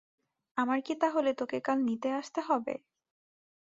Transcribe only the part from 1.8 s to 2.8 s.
নিতে আসতে হবে?